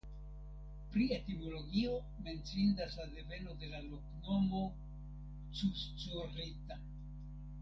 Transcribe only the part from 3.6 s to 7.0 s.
la loknomo "Cuzcurrita".